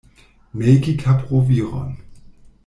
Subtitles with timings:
[0.53, 1.95] Melki kaproviron.